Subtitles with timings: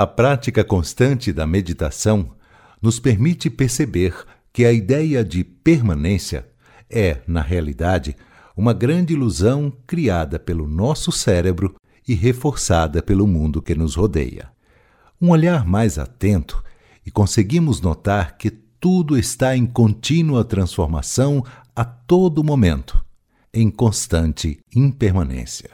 [0.00, 2.30] A prática constante da meditação
[2.80, 4.14] nos permite perceber
[4.50, 6.48] que a ideia de permanência
[6.88, 8.16] é, na realidade,
[8.56, 11.74] uma grande ilusão criada pelo nosso cérebro
[12.08, 14.50] e reforçada pelo mundo que nos rodeia.
[15.20, 16.64] Um olhar mais atento
[17.04, 21.44] e conseguimos notar que tudo está em contínua transformação
[21.76, 23.04] a todo momento,
[23.52, 25.68] em constante impermanência.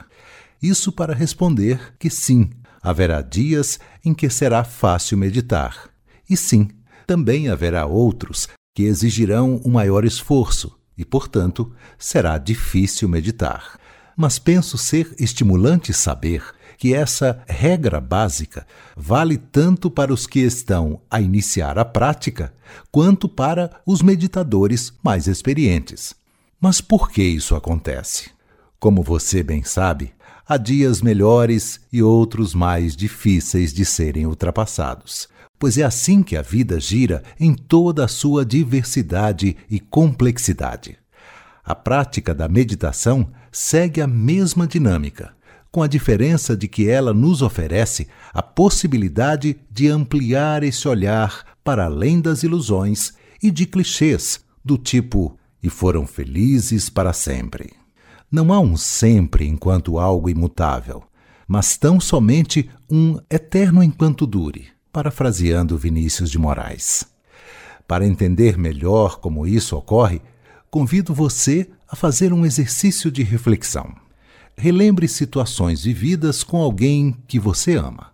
[0.61, 2.49] Isso para responder que sim,
[2.89, 5.89] haverá dias em que será fácil meditar,
[6.29, 6.69] e sim,
[7.05, 13.79] também haverá outros que exigirão um maior esforço e, portanto, será difícil meditar.
[14.15, 16.43] Mas penso ser estimulante saber
[16.77, 22.53] que essa regra básica vale tanto para os que estão a iniciar a prática,
[22.91, 26.15] quanto para os meditadores mais experientes.
[26.59, 28.29] Mas por que isso acontece?
[28.79, 30.13] Como você bem sabe,
[30.47, 35.27] há dias melhores e outros mais difíceis de serem ultrapassados
[35.59, 40.97] pois é assim que a vida gira em toda a sua diversidade e complexidade.
[41.63, 45.35] A prática da meditação segue a mesma dinâmica,
[45.71, 51.85] com a diferença de que ela nos oferece a possibilidade de ampliar esse olhar para
[51.85, 57.86] além das ilusões e de clichês do tipo e foram felizes para sempre.
[58.31, 61.03] Não há um sempre enquanto algo imutável,
[61.47, 67.05] mas tão somente um eterno enquanto dure parafraseando Vinícius de Moraes.
[67.87, 70.23] Para entender melhor como isso ocorre,
[70.71, 73.93] convido você a fazer um exercício de reflexão.
[74.57, 78.11] Relembre situações vividas com alguém que você ama.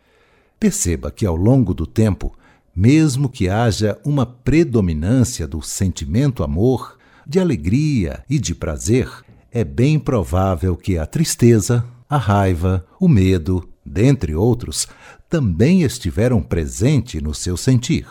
[0.60, 2.38] Perceba que ao longo do tempo,
[2.76, 9.10] mesmo que haja uma predominância do sentimento amor, de alegria e de prazer,
[9.54, 14.88] é bem provável que a tristeza, a raiva, o medo, dentre outros,
[15.30, 18.08] também estiveram presentes no seu sentir.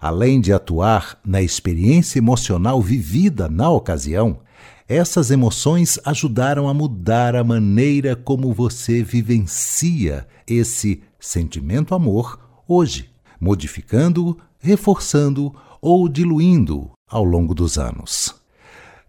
[0.00, 4.40] Além de atuar na experiência emocional vivida na ocasião,
[4.88, 13.08] essas emoções ajudaram a mudar a maneira como você vivencia esse sentimento amor hoje,
[13.40, 18.35] modificando-o, reforçando-o ou diluindo-o ao longo dos anos.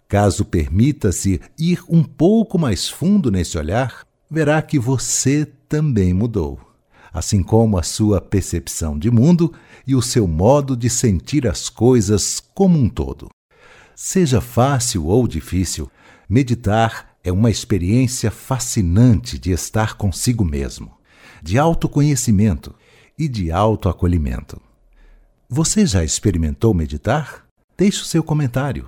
[0.07, 6.68] Caso permita-se ir um pouco mais fundo nesse olhar, verá que você também mudou
[7.18, 9.53] assim como a sua percepção de mundo
[9.85, 13.29] e o seu modo de sentir as coisas como um todo.
[13.95, 15.90] Seja fácil ou difícil,
[16.29, 20.95] meditar é uma experiência fascinante de estar consigo mesmo,
[21.41, 22.74] de autoconhecimento
[23.18, 24.62] e de autoacolhimento.
[25.50, 27.45] Você já experimentou meditar?
[27.75, 28.88] Deixe o seu comentário.